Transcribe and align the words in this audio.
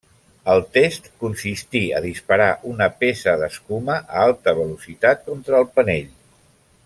El 0.51 0.61
test 0.77 1.09
consistí 1.23 1.81
a 1.97 2.01
disparar 2.05 2.47
una 2.71 2.87
peça 3.03 3.35
d'escuma 3.43 3.99
a 3.99 4.25
alta 4.29 4.57
velocitat 4.61 5.25
contra 5.31 5.61
el 5.63 5.69
panell. 5.79 6.11